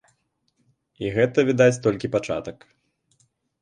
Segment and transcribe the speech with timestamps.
[1.05, 2.57] І гэта, відаць, толькі пачатак.